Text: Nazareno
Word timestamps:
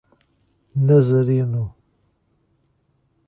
Nazareno 0.85 1.63